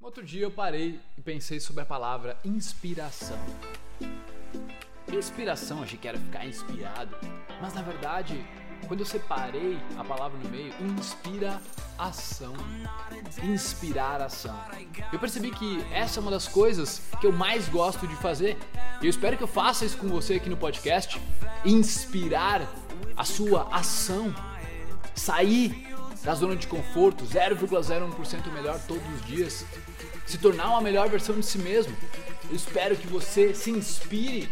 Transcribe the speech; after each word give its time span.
Outro 0.00 0.24
dia 0.24 0.44
eu 0.44 0.50
parei 0.50 1.00
e 1.16 1.20
pensei 1.20 1.58
sobre 1.58 1.82
a 1.82 1.84
palavra 1.84 2.38
inspiração. 2.44 3.38
Inspiração, 5.12 5.82
achei 5.82 5.98
que 5.98 6.06
era 6.06 6.16
ficar 6.16 6.46
inspirado, 6.46 7.16
mas 7.60 7.74
na 7.74 7.82
verdade, 7.82 8.46
quando 8.86 9.00
eu 9.00 9.06
separei 9.06 9.76
a 9.98 10.04
palavra 10.04 10.38
no 10.38 10.48
meio, 10.50 10.72
inspira 10.80 11.60
ação. 11.98 12.54
Inspirar 13.42 14.22
ação. 14.22 14.56
Eu 15.12 15.18
percebi 15.18 15.50
que 15.50 15.84
essa 15.92 16.20
é 16.20 16.22
uma 16.22 16.30
das 16.30 16.46
coisas 16.46 17.02
que 17.20 17.26
eu 17.26 17.32
mais 17.32 17.68
gosto 17.68 18.06
de 18.06 18.14
fazer. 18.16 18.56
E 19.02 19.06
eu 19.06 19.10
espero 19.10 19.36
que 19.36 19.42
eu 19.42 19.48
faça 19.48 19.84
isso 19.84 19.98
com 19.98 20.06
você 20.06 20.34
aqui 20.34 20.48
no 20.48 20.56
podcast. 20.56 21.20
Inspirar 21.64 22.62
a 23.16 23.24
sua 23.24 23.68
ação. 23.74 24.32
Sair 25.12 25.87
da 26.22 26.34
zona 26.34 26.56
de 26.56 26.66
conforto, 26.66 27.24
0,01% 27.24 28.52
melhor 28.52 28.80
todos 28.86 29.02
os 29.14 29.26
dias, 29.26 29.64
se 30.26 30.38
tornar 30.38 30.70
uma 30.70 30.80
melhor 30.80 31.08
versão 31.08 31.38
de 31.38 31.46
si 31.46 31.58
mesmo. 31.58 31.96
Eu 32.48 32.56
espero 32.56 32.96
que 32.96 33.06
você 33.06 33.54
se 33.54 33.70
inspire 33.70 34.50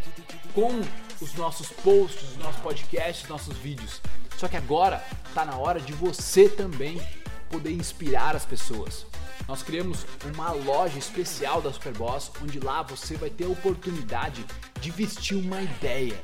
com 0.55 0.80
os 1.21 1.34
nossos 1.34 1.69
posts, 1.69 2.30
os 2.30 2.37
nossos 2.37 2.60
podcasts, 2.60 3.24
os 3.24 3.29
nossos 3.29 3.57
vídeos. 3.59 4.01
Só 4.37 4.48
que 4.48 4.57
agora 4.57 5.02
está 5.29 5.45
na 5.45 5.57
hora 5.57 5.80
de 5.80 5.93
você 5.93 6.48
também 6.48 7.01
poder 7.48 7.73
inspirar 7.73 8.37
as 8.37 8.45
pessoas. 8.45 9.07
Nós 9.48 9.62
criamos 9.62 10.05
uma 10.24 10.51
loja 10.51 10.98
especial 10.98 11.62
da 11.62 11.73
Superboss, 11.73 12.33
onde 12.43 12.59
lá 12.59 12.83
você 12.83 13.16
vai 13.16 13.30
ter 13.30 13.45
a 13.45 13.48
oportunidade 13.48 14.45
de 14.80 14.91
vestir 14.91 15.37
uma 15.37 15.62
ideia. 15.62 16.21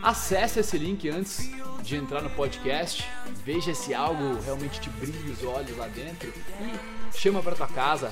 acesse 0.02 0.60
esse 0.60 0.78
link 0.78 1.08
antes 1.10 1.50
de 1.84 1.98
entrar 1.98 2.22
no 2.22 2.30
podcast, 2.30 3.06
veja 3.44 3.76
se 3.76 3.94
algo 3.94 4.39
realmente 4.42 4.80
te 4.80 4.89
brilha 4.89 5.31
os 5.31 5.44
olhos 5.44 5.78
lá 5.78 5.86
dentro 5.88 6.30
e 6.30 7.17
chama 7.17 7.44
para 7.44 7.56
tua 7.56 7.67
casa 7.67 8.09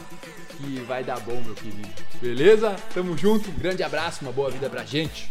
que 0.58 0.82
vai 0.82 1.06
dar 1.06 1.22
bom, 1.22 1.42
meu 1.42 1.56
querido. 1.56 1.90
Beleza? 2.20 2.76
Tamo 2.94 3.18
junto, 3.18 3.50
um 3.50 3.54
grande 3.54 3.82
abraço, 3.82 4.26
uma 4.26 4.34
boa 4.34 4.52
vida 4.52 4.70
pra 4.70 4.84
gente. 4.84 5.30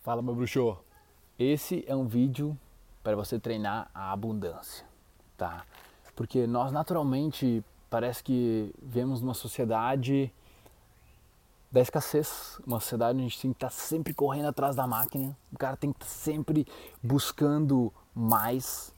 Fala, 0.00 0.22
meu 0.22 0.34
bruxo. 0.34 0.78
Esse 1.36 1.84
é 1.88 1.96
um 1.96 2.06
vídeo 2.06 2.56
para 3.02 3.16
você 3.16 3.38
treinar 3.38 3.90
a 3.92 4.12
abundância, 4.12 4.86
tá? 5.36 5.64
Porque 6.14 6.46
nós 6.46 6.70
naturalmente 6.70 7.64
parece 7.88 8.22
que 8.22 8.72
vemos 8.80 9.20
numa 9.20 9.34
sociedade 9.34 10.32
da 11.70 11.80
escassez, 11.80 12.60
uma 12.66 12.80
sociedade 12.80 13.14
onde 13.14 13.26
a 13.26 13.28
gente 13.28 13.40
tem 13.40 13.52
que 13.52 13.56
estar 13.56 13.70
sempre 13.70 14.12
correndo 14.12 14.48
atrás 14.48 14.74
da 14.74 14.86
máquina, 14.86 15.36
o 15.52 15.58
cara 15.58 15.76
tem 15.76 15.92
que 15.92 16.04
estar 16.04 16.12
sempre 16.12 16.66
buscando 17.02 17.92
mais, 18.14 18.92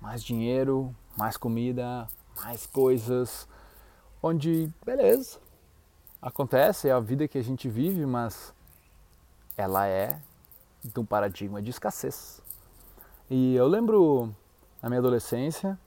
mais 0.00 0.22
dinheiro, 0.22 0.94
mais 1.16 1.36
comida, 1.36 2.06
mais 2.36 2.64
coisas, 2.66 3.48
onde, 4.22 4.72
beleza, 4.86 5.38
acontece, 6.20 6.88
é 6.88 6.92
a 6.92 7.00
vida 7.00 7.26
que 7.26 7.38
a 7.38 7.42
gente 7.42 7.68
vive, 7.68 8.06
mas 8.06 8.54
ela 9.56 9.86
é 9.86 10.20
de 10.84 10.98
um 11.00 11.04
paradigma 11.04 11.60
de 11.60 11.70
escassez. 11.70 12.40
E 13.28 13.54
eu 13.56 13.66
lembro 13.66 14.32
na 14.80 14.88
minha 14.88 15.00
adolescência, 15.00 15.78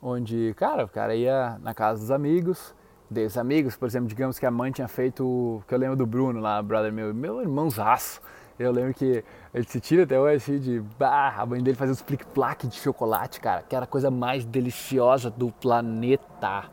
onde, 0.00 0.54
cara, 0.56 0.84
o 0.84 0.88
cara 0.88 1.16
ia 1.16 1.58
na 1.58 1.74
casa 1.74 2.00
dos 2.00 2.10
amigos, 2.10 2.74
dos 3.10 3.38
amigos, 3.38 3.76
por 3.76 3.86
exemplo, 3.86 4.08
digamos 4.08 4.38
que 4.38 4.46
a 4.46 4.50
mãe 4.50 4.72
tinha 4.72 4.88
feito, 4.88 5.62
que 5.66 5.74
eu 5.74 5.78
lembro 5.78 5.96
do 5.96 6.06
Bruno 6.06 6.40
lá, 6.40 6.60
brother 6.62 6.92
meu, 6.92 7.14
meu 7.14 7.40
irmãozaço. 7.40 8.20
Eu 8.58 8.72
lembro 8.72 8.94
que 8.94 9.22
ele 9.52 9.66
se 9.68 9.78
tira 9.80 10.04
até 10.04 10.18
hoje 10.18 10.36
assim, 10.36 10.58
de, 10.58 10.80
bah, 10.98 11.34
a 11.36 11.44
mãe 11.44 11.62
dele 11.62 11.76
fazia 11.76 11.92
uns 11.92 12.02
plique-plaque 12.02 12.66
de 12.66 12.76
chocolate, 12.76 13.38
cara, 13.38 13.62
que 13.62 13.76
era 13.76 13.84
a 13.84 13.88
coisa 13.88 14.10
mais 14.10 14.44
deliciosa 14.44 15.30
do 15.30 15.52
planeta. 15.52 16.64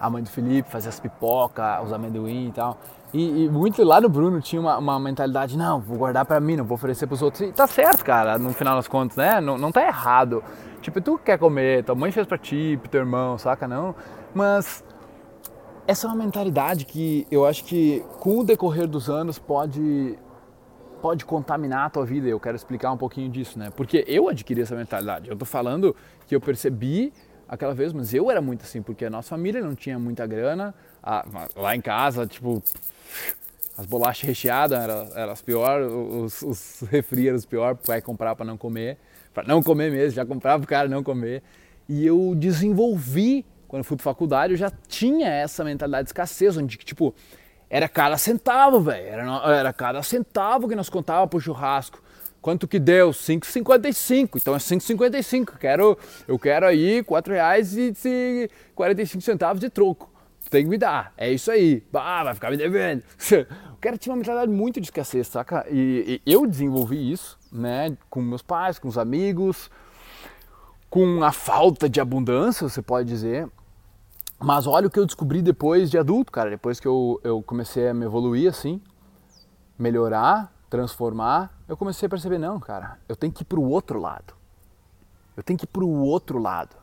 A 0.00 0.10
mãe 0.10 0.22
do 0.22 0.30
Felipe 0.30 0.70
fazia 0.70 0.88
as 0.88 0.98
pipoca, 0.98 1.82
os 1.82 1.92
amendoim 1.92 2.48
e 2.48 2.52
tal. 2.52 2.78
E, 3.12 3.44
e, 3.44 3.48
muito 3.50 3.84
lá 3.84 4.00
no 4.00 4.08
Bruno 4.08 4.40
tinha 4.40 4.58
uma, 4.58 4.78
uma 4.78 4.98
mentalidade, 4.98 5.56
não, 5.56 5.78
vou 5.78 5.98
guardar 5.98 6.24
para 6.24 6.40
mim, 6.40 6.56
não 6.56 6.64
vou 6.64 6.76
oferecer 6.76 7.06
para 7.06 7.14
os 7.14 7.20
outros. 7.22 7.42
E 7.42 7.52
tá 7.52 7.66
certo, 7.66 8.02
cara, 8.02 8.38
no 8.38 8.54
final 8.54 8.74
das 8.74 8.88
contas, 8.88 9.18
né? 9.18 9.38
Não, 9.38 9.58
não 9.58 9.70
tá 9.70 9.86
errado. 9.86 10.42
Tipo, 10.80 10.98
tu 11.00 11.18
quer 11.18 11.38
comer, 11.38 11.84
tua 11.84 11.94
mãe 11.94 12.10
fez 12.10 12.26
pra 12.26 12.38
ti, 12.38 12.78
pro 12.80 12.90
teu 12.90 13.00
irmão, 13.00 13.36
saca? 13.36 13.68
Não. 13.68 13.94
Mas 14.34 14.82
essa 15.86 16.06
é 16.06 16.10
uma 16.10 16.16
mentalidade 16.16 16.84
que 16.84 17.26
eu 17.30 17.44
acho 17.44 17.64
que 17.64 18.04
com 18.20 18.38
o 18.38 18.44
decorrer 18.44 18.86
dos 18.86 19.10
anos 19.10 19.38
pode 19.38 20.18
pode 21.00 21.24
contaminar 21.24 21.86
a 21.86 21.90
tua 21.90 22.06
vida. 22.06 22.28
Eu 22.28 22.38
quero 22.38 22.54
explicar 22.54 22.92
um 22.92 22.96
pouquinho 22.96 23.28
disso, 23.28 23.58
né? 23.58 23.70
Porque 23.76 24.04
eu 24.06 24.28
adquiri 24.28 24.62
essa 24.62 24.76
mentalidade. 24.76 25.28
Eu 25.28 25.36
tô 25.36 25.44
falando 25.44 25.96
que 26.28 26.36
eu 26.36 26.40
percebi 26.40 27.12
aquela 27.48 27.74
vez, 27.74 27.92
mas 27.92 28.14
eu 28.14 28.30
era 28.30 28.40
muito 28.40 28.62
assim, 28.62 28.80
porque 28.80 29.04
a 29.04 29.10
nossa 29.10 29.30
família 29.30 29.60
não 29.60 29.74
tinha 29.74 29.98
muita 29.98 30.24
grana. 30.26 30.72
lá 31.56 31.74
em 31.74 31.80
casa, 31.80 32.24
tipo, 32.24 32.62
as 33.76 33.84
bolachas 33.84 34.22
recheadas 34.22 34.78
eram, 34.78 35.08
eram 35.16 35.32
as 35.32 35.42
piores, 35.42 35.92
os, 35.92 36.42
os 36.42 36.88
refri 36.88 37.26
eram 37.26 37.36
os 37.36 37.44
piores, 37.44 37.80
pai 37.84 38.00
comprar 38.00 38.36
para 38.36 38.46
não 38.46 38.56
comer, 38.56 38.96
para 39.34 39.42
não 39.42 39.60
comer 39.60 39.90
mesmo, 39.90 40.12
já 40.12 40.24
comprava 40.24 40.62
o 40.62 40.66
cara 40.66 40.88
não 40.88 41.02
comer. 41.02 41.42
E 41.88 42.06
eu 42.06 42.32
desenvolvi 42.36 43.44
quando 43.72 43.80
eu 43.80 43.84
fui 43.84 43.96
para 43.96 44.04
faculdade, 44.04 44.52
eu 44.52 44.56
já 44.58 44.70
tinha 44.86 45.30
essa 45.30 45.64
mentalidade 45.64 46.04
de 46.04 46.08
escassez, 46.10 46.58
onde, 46.58 46.76
tipo, 46.76 47.14
era 47.70 47.88
cada 47.88 48.18
centavo, 48.18 48.82
velho. 48.82 49.06
Era, 49.06 49.24
era 49.50 49.72
cada 49.72 50.02
centavo 50.02 50.68
que 50.68 50.74
nós 50.74 50.90
contava 50.90 51.26
pro 51.26 51.40
churrasco. 51.40 52.02
Quanto 52.42 52.68
que 52.68 52.78
deu? 52.78 53.12
5,55. 53.12 54.32
Então 54.36 54.54
é 54.54 54.58
5,55. 54.58 55.56
Quero, 55.56 55.96
eu 56.28 56.38
quero 56.38 56.66
aí 56.66 57.02
4 57.02 57.32
reais 57.32 57.74
e 57.74 58.50
45 58.74 59.22
centavos 59.22 59.58
de 59.58 59.70
troco. 59.70 60.12
Tem 60.50 60.64
que 60.64 60.68
me 60.68 60.76
dar. 60.76 61.14
É 61.16 61.32
isso 61.32 61.50
aí. 61.50 61.82
Bah, 61.90 62.24
vai 62.24 62.34
ficar 62.34 62.50
me 62.50 62.58
devendo. 62.58 63.02
O 63.72 63.82
cara 63.82 63.96
tinha 63.96 64.12
uma 64.12 64.18
mentalidade 64.18 64.52
muito 64.52 64.80
de 64.80 64.86
escassez, 64.86 65.26
saca? 65.26 65.66
E, 65.68 66.20
e 66.24 66.32
eu 66.32 66.46
desenvolvi 66.46 67.10
isso, 67.10 67.36
né? 67.50 67.96
Com 68.08 68.22
meus 68.22 68.42
pais, 68.42 68.78
com 68.78 68.86
os 68.86 68.96
amigos, 68.96 69.68
com 70.88 71.24
a 71.24 71.32
falta 71.32 71.88
de 71.88 72.00
abundância, 72.00 72.68
você 72.68 72.80
pode 72.80 73.08
dizer. 73.08 73.48
Mas 74.42 74.66
olha 74.66 74.88
o 74.88 74.90
que 74.90 74.98
eu 74.98 75.06
descobri 75.06 75.40
depois 75.40 75.88
de 75.88 75.96
adulto, 75.96 76.32
cara. 76.32 76.50
Depois 76.50 76.80
que 76.80 76.86
eu, 76.86 77.20
eu 77.22 77.40
comecei 77.42 77.88
a 77.88 77.94
me 77.94 78.04
evoluir 78.04 78.50
assim, 78.50 78.80
melhorar, 79.78 80.52
transformar, 80.68 81.56
eu 81.68 81.76
comecei 81.76 82.06
a 82.06 82.10
perceber, 82.10 82.38
não, 82.38 82.58
cara, 82.58 82.98
eu 83.08 83.14
tenho 83.14 83.32
que 83.32 83.42
ir 83.42 83.46
pro 83.46 83.62
outro 83.62 84.00
lado. 84.00 84.34
Eu 85.36 85.42
tenho 85.44 85.56
que 85.56 85.64
ir 85.64 85.68
pro 85.68 85.88
outro 85.88 86.38
lado. 86.38 86.74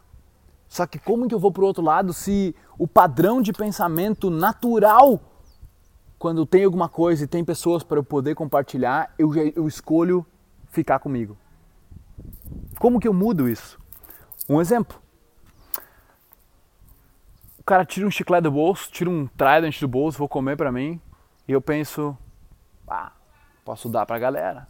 Só 0.70 0.88
que 0.88 0.98
como 0.98 1.28
que 1.28 1.36
eu 1.36 1.40
vou 1.40 1.52
pro 1.52 1.66
outro 1.66 1.84
lado 1.84 2.14
se 2.14 2.56
o 2.78 2.88
padrão 2.88 3.42
de 3.42 3.52
pensamento 3.52 4.30
natural, 4.30 5.20
quando 6.18 6.46
tem 6.46 6.64
alguma 6.64 6.88
coisa 6.88 7.26
e 7.26 7.28
tem 7.28 7.44
pessoas 7.44 7.84
para 7.84 8.00
eu 8.00 8.04
poder 8.04 8.36
compartilhar, 8.36 9.14
eu, 9.18 9.36
eu 9.36 9.68
escolho 9.68 10.26
ficar 10.70 11.00
comigo? 11.00 11.36
Como 12.80 13.00
que 13.00 13.08
eu 13.08 13.14
mudo 13.14 13.50
isso? 13.50 13.78
Um 14.48 14.62
exemplo 14.62 15.00
cara 17.70 17.86
tira 17.86 18.08
um 18.08 18.10
chiclete 18.10 18.42
do 18.42 18.52
bolso, 18.52 18.92
tira 18.92 19.12
um 19.12 19.28
Trident 19.28 19.80
do 19.80 19.88
bolso, 19.88 20.18
vou 20.18 20.28
comer 20.28 20.58
pra 20.58 20.72
mim. 20.72 21.00
E 21.48 21.52
eu 21.52 21.62
penso, 21.62 22.18
ah, 22.88 23.12
posso 23.64 23.88
dar 23.88 24.08
pra 24.08 24.18
galera. 24.18 24.68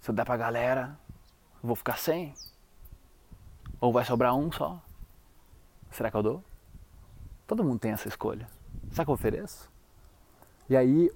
Se 0.00 0.10
eu 0.10 0.14
der 0.14 0.24
pra 0.24 0.36
galera, 0.36 0.98
vou 1.62 1.76
ficar 1.76 1.96
sem. 1.96 2.34
Ou 3.80 3.92
vai 3.92 4.04
sobrar 4.04 4.34
um 4.34 4.50
só. 4.50 4.82
Será 5.92 6.10
que 6.10 6.16
eu 6.16 6.22
dou? 6.22 6.44
Todo 7.46 7.62
mundo 7.62 7.78
tem 7.78 7.92
essa 7.92 8.08
escolha. 8.08 8.48
O 8.90 8.92
que 8.92 9.00
eu 9.00 9.14
ofereço? 9.14 9.70
E 10.68 10.76
aí, 10.76 11.12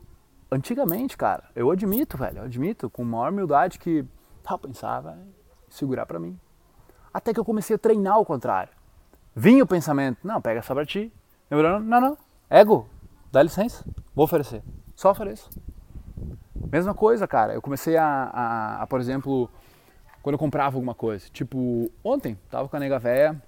antigamente, 0.49 1.17
cara, 1.17 1.51
eu 1.57 1.73
admito, 1.73 2.17
velho, 2.17 2.39
eu 2.39 2.45
admito 2.45 2.89
com 2.89 3.03
maior 3.03 3.33
humildade 3.33 3.81
que 3.81 4.05
tal 4.45 4.61
pensava 4.61 5.19
segurar 5.69 6.07
para 6.07 6.21
mim. 6.21 6.39
Até 7.13 7.35
que 7.35 7.41
eu 7.41 7.45
comecei 7.45 7.75
a 7.75 7.79
treinar 7.81 8.17
o 8.21 8.25
contrário. 8.25 8.73
Vinha 9.39 9.63
o 9.63 9.67
pensamento, 9.67 10.17
não, 10.25 10.41
pega 10.41 10.63
só 10.63 10.75
pra 10.75 10.87
ti. 10.87 11.13
Lembrando, 11.51 11.85
não, 11.85 12.01
não, 12.01 12.19
ego, 12.49 12.89
dá 13.31 13.43
licença, 13.43 13.85
vou 14.15 14.25
oferecer. 14.25 14.63
Só 14.95 15.11
ofereço. 15.11 15.51
Mesma 16.73 16.95
coisa, 16.95 17.29
cara, 17.29 17.53
eu 17.53 17.61
comecei 17.61 17.99
a, 17.99 18.07
a, 18.07 18.83
a 18.83 18.87
por 18.87 18.99
exemplo, 18.99 19.51
quando 20.23 20.33
eu 20.33 20.39
comprava 20.39 20.79
alguma 20.79 20.95
coisa. 20.95 21.29
Tipo, 21.29 21.91
ontem, 22.03 22.39
tava 22.51 22.67
com 22.67 22.77
a 22.77 22.81
nega 22.81 22.99
véia 22.99 23.41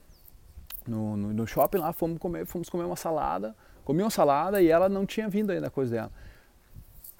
no, 0.86 1.16
no, 1.16 1.32
no, 1.32 1.46
shopping 1.46 1.78
lá, 1.78 1.90
fomos 1.94 2.18
comer, 2.18 2.44
fomos 2.44 2.68
comer 2.68 2.84
uma 2.84 2.94
salada, 2.94 3.56
comi 3.82 4.02
uma 4.02 4.10
salada 4.10 4.60
e 4.60 4.68
ela 4.68 4.90
não 4.90 5.06
tinha 5.06 5.26
vindo 5.26 5.50
ainda 5.50 5.68
a 5.68 5.70
coisa 5.70 5.96
dela. 5.96 6.12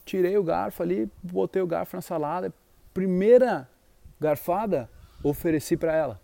Tirei 0.04 0.36
o 0.36 0.44
garfo 0.44 0.82
ali, 0.82 1.10
botei 1.22 1.62
o 1.62 1.66
garfo 1.66 1.96
na 1.96 2.02
salada, 2.02 2.52
primeira 2.92 3.66
garfada, 4.20 4.90
ofereci 5.24 5.74
para 5.74 5.96
ela. 5.96 6.20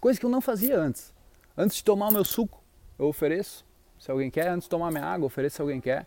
Coisa 0.00 0.18
que 0.18 0.24
eu 0.24 0.30
não 0.30 0.40
fazia 0.40 0.78
antes. 0.78 1.13
Antes 1.56 1.76
de 1.76 1.84
tomar 1.84 2.08
o 2.08 2.12
meu 2.12 2.24
suco, 2.24 2.62
eu 2.98 3.06
ofereço, 3.06 3.64
se 3.98 4.10
alguém 4.10 4.30
quer. 4.30 4.48
Antes 4.48 4.64
de 4.64 4.70
tomar 4.70 4.90
minha 4.90 5.04
água, 5.04 5.24
eu 5.24 5.26
ofereço 5.26 5.56
se 5.56 5.62
alguém 5.62 5.80
quer. 5.80 6.06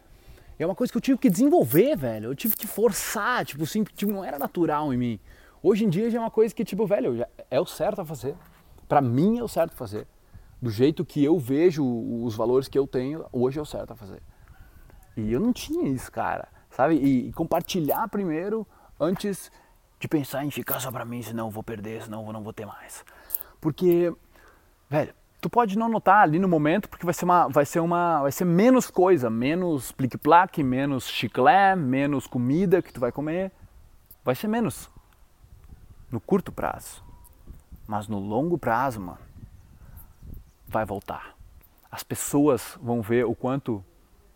E 0.60 0.64
é 0.64 0.66
uma 0.66 0.76
coisa 0.76 0.92
que 0.92 0.98
eu 0.98 1.02
tive 1.02 1.18
que 1.18 1.30
desenvolver, 1.30 1.96
velho. 1.96 2.32
Eu 2.32 2.36
tive 2.36 2.56
que 2.56 2.68
forçar, 2.68 3.46
tipo 3.46 3.64
assim, 3.64 3.84
tipo, 3.84 4.12
não 4.12 4.24
era 4.24 4.38
natural 4.38 4.94
em 4.94 4.98
mim. 4.98 5.20
Hoje 5.62 5.86
em 5.86 5.90
dia 5.90 6.10
já 6.10 6.18
é 6.18 6.22
uma 6.22 6.32
coisa 6.32 6.54
que, 6.54 6.66
tipo, 6.66 6.86
velho, 6.86 7.26
é 7.50 7.60
o 7.60 7.66
certo 7.66 8.02
a 8.02 8.06
fazer. 8.06 8.36
Para 8.88 9.02
mim 9.02 9.40
é 9.40 9.44
o 9.44 9.48
certo 9.48 9.74
a 9.74 9.76
fazer. 9.76 10.08
Do 10.62 10.70
jeito 10.70 11.06
que 11.06 11.24
eu 11.24 11.38
vejo 11.38 11.86
os 12.24 12.36
valores 12.36 12.68
que 12.68 12.78
eu 12.78 12.88
tenho, 12.88 13.26
hoje 13.32 13.60
é 13.60 13.62
o 13.62 13.66
certo 13.66 13.92
a 13.94 13.96
fazer. 13.96 14.22
E 15.16 15.32
eu 15.32 15.40
não 15.40 15.54
tinha 15.54 15.88
isso, 15.88 16.12
cara. 16.12 16.48
Sabe? 16.72 16.96
E, 16.96 17.32
compartilhar 17.34 18.08
primeiro 18.08 18.68
antes 19.00 19.52
de 20.00 20.08
pensar 20.08 20.44
em 20.44 20.52
ficar 20.52 20.80
só 20.80 20.92
pra 20.92 21.06
mim, 21.06 21.22
senão 21.22 21.48
eu 21.48 21.52
vou 21.52 21.64
perder, 21.64 22.04
senão 22.04 22.26
eu 22.26 22.34
não 22.34 22.44
vou 22.44 22.54
ter 22.54 22.66
mais. 22.66 23.04
Porque, 23.60 24.14
velho, 24.90 25.14
tu 25.39 25.50
pode 25.50 25.78
não 25.78 25.88
notar 25.88 26.24
ali 26.24 26.39
no 26.39 26.48
momento, 26.48 26.89
porque 26.89 27.06
vai 27.06 27.13
ser 27.13 27.25
uma, 27.25 27.48
vai 27.48 27.66
ser 27.66 27.80
uma, 27.80 28.22
vai 28.22 28.31
ser 28.31 28.45
menos 28.45 28.89
coisa, 28.89 29.30
menos 29.30 29.92
plique-plaque, 29.92 30.63
menos 30.63 31.07
chiclé, 31.07 31.75
menos 31.75 32.28
comida 32.28 32.81
que 32.81 32.92
tu 32.92 33.00
vai 33.00 33.12
comer, 33.12 33.51
vai 34.24 34.36
ser 34.36 34.48
menos 34.48 34.89
no 36.12 36.19
curto 36.19 36.51
prazo. 36.51 37.04
Mas 37.88 38.07
no 38.07 38.19
longo 38.19 38.57
prazo, 38.57 39.00
mano, 39.00 39.19
vai 40.68 40.86
voltar. 40.86 41.36
As 41.90 42.04
pessoas 42.04 42.78
vão 42.81 43.01
ver 43.01 43.25
o 43.25 43.33
quanto 43.33 43.83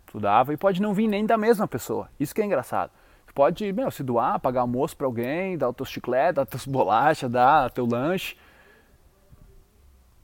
tu 0.05 0.19
dava 0.19 0.53
e 0.53 0.57
pode 0.57 0.81
não 0.81 0.93
vir 0.93 1.07
nem 1.07 1.25
da 1.25 1.37
mesma 1.37 1.67
pessoa. 1.67 2.09
Isso 2.19 2.33
que 2.33 2.41
é 2.41 2.45
engraçado. 2.45 2.91
Tu 3.27 3.33
pode, 3.33 3.71
meu, 3.73 3.91
se 3.91 4.03
doar, 4.03 4.39
pagar 4.39 4.61
almoço 4.61 4.95
para 4.95 5.07
alguém, 5.07 5.57
dar 5.57 5.69
o 5.69 5.73
teu 5.73 5.85
chiclete, 5.85 6.35
dar 6.35 6.45
teus 6.45 6.65
bolachas, 6.67 7.29
dar 7.29 7.69
teu 7.71 7.85
lanche. 7.85 8.37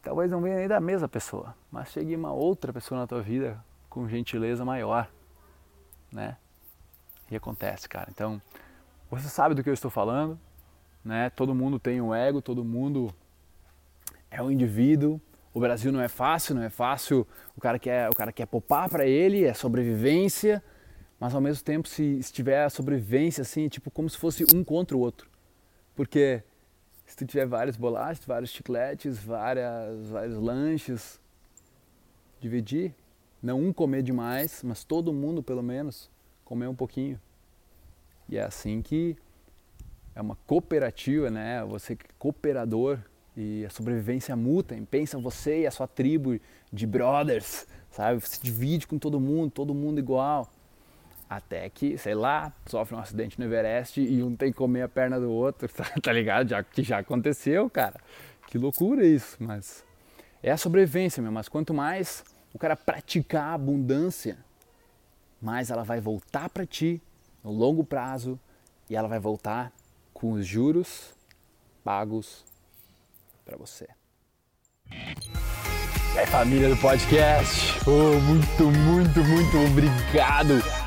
Talvez 0.07 0.31
não 0.31 0.39
venha 0.39 0.55
nem 0.55 0.69
da 0.69 0.79
mesma 0.79 1.09
pessoa, 1.09 1.53
mas 1.69 1.89
chegue 1.89 2.15
uma 2.15 2.31
outra 2.31 2.71
pessoa 2.71 3.01
na 3.01 3.05
tua 3.05 3.21
vida 3.21 3.61
com 3.89 4.07
gentileza 4.07 4.63
maior, 4.63 5.11
né? 6.09 6.37
E 7.29 7.35
acontece, 7.35 7.89
cara. 7.89 8.07
Então, 8.09 8.41
você 9.11 9.27
sabe 9.27 9.53
do 9.53 9.61
que 9.61 9.69
eu 9.69 9.73
estou 9.73 9.91
falando, 9.91 10.39
né? 11.03 11.29
Todo 11.31 11.53
mundo 11.53 11.77
tem 11.77 11.99
um 11.99 12.15
ego, 12.15 12.41
todo 12.41 12.63
mundo 12.63 13.13
é 14.31 14.41
um 14.41 14.49
indivíduo. 14.49 15.19
O 15.53 15.59
Brasil 15.59 15.91
não 15.91 15.99
é 15.99 16.07
fácil, 16.07 16.55
não 16.55 16.63
é 16.63 16.69
fácil. 16.69 17.27
O 17.53 17.59
cara 17.59 17.77
quer, 17.77 18.09
o 18.09 18.15
cara 18.15 18.31
quer 18.31 18.45
poupar 18.45 18.87
para 18.87 19.05
ele, 19.05 19.43
é 19.43 19.53
sobrevivência, 19.53 20.63
mas 21.19 21.35
ao 21.35 21.41
mesmo 21.41 21.65
tempo 21.65 21.85
se, 21.85 22.23
se 22.23 22.31
tiver 22.31 22.63
a 22.63 22.69
sobrevivência 22.69 23.41
assim, 23.41 23.67
tipo 23.67 23.91
como 23.91 24.09
se 24.09 24.17
fosse 24.17 24.45
um 24.55 24.63
contra 24.63 24.95
o 24.95 25.01
outro. 25.01 25.29
Porque 25.93 26.41
se 27.07 27.15
tu 27.15 27.25
tiver 27.25 27.47
vários 27.47 27.77
bolachas, 27.77 28.25
vários 28.25 28.51
chicletes, 28.51 29.17
várias, 29.17 30.09
vários 30.09 30.37
lanches, 30.37 31.19
dividir, 32.39 32.93
não 33.41 33.61
um 33.61 33.71
comer 33.71 34.03
demais, 34.03 34.61
mas 34.61 34.83
todo 34.83 35.13
mundo 35.13 35.41
pelo 35.41 35.63
menos 35.63 36.09
comer 36.43 36.67
um 36.67 36.75
pouquinho. 36.75 37.19
E 38.27 38.37
é 38.37 38.43
assim 38.43 38.81
que 38.81 39.15
é 40.13 40.21
uma 40.21 40.35
cooperativa, 40.45 41.29
né? 41.31 41.63
Você 41.65 41.93
é 41.93 41.97
cooperador 42.19 42.99
e 43.37 43.65
a 43.65 43.69
sobrevivência 43.69 44.35
mútua, 44.35 44.77
pensa 44.89 45.17
você 45.17 45.61
e 45.61 45.67
a 45.67 45.71
sua 45.71 45.87
tribo 45.87 46.37
de 46.73 46.85
brothers, 46.85 47.65
sabe? 47.89 48.19
Você 48.19 48.37
divide 48.41 48.85
com 48.85 48.99
todo 48.99 49.17
mundo, 49.17 49.49
todo 49.51 49.73
mundo 49.73 49.99
igual. 49.99 50.51
Até 51.29 51.69
que, 51.69 51.97
sei 51.97 52.15
lá, 52.15 52.53
sofre 52.65 52.95
um 52.95 52.99
acidente 52.99 53.37
no 53.37 53.45
Everest 53.45 53.99
e 53.99 54.23
um 54.23 54.33
tem 54.35 54.51
que 54.51 54.57
comer 54.57 54.83
a 54.83 54.87
perna 54.87 55.19
do 55.19 55.29
outro, 55.29 55.67
tá, 55.73 55.83
tá 56.01 56.13
ligado? 56.13 56.49
Já, 56.49 56.63
que 56.63 56.81
já 56.81 56.99
aconteceu, 56.99 57.69
cara. 57.69 57.99
Que 58.47 58.57
loucura 58.57 59.05
isso, 59.05 59.35
mas 59.39 59.83
é 60.41 60.51
a 60.51 60.57
sobrevivência, 60.57 61.21
meu. 61.21 61.31
Mas 61.31 61.49
quanto 61.49 61.73
mais 61.73 62.23
o 62.53 62.57
cara 62.57 62.77
praticar 62.77 63.49
a 63.49 63.53
abundância, 63.55 64.37
mais 65.41 65.69
ela 65.69 65.83
vai 65.83 65.99
voltar 65.99 66.49
para 66.49 66.65
ti 66.65 67.01
no 67.43 67.51
longo 67.51 67.83
prazo 67.83 68.39
e 68.89 68.95
ela 68.95 69.09
vai 69.09 69.19
voltar 69.19 69.73
com 70.13 70.31
os 70.31 70.47
juros 70.47 71.13
pagos 71.83 72.45
para 73.43 73.57
você. 73.57 73.87
E 74.89 76.19
aí, 76.19 76.25
família 76.25 76.69
do 76.69 76.77
podcast, 76.77 77.77
oh, 77.85 78.19
muito, 78.21 78.63
muito, 78.71 79.19
muito 79.23 79.57
obrigado 79.69 80.86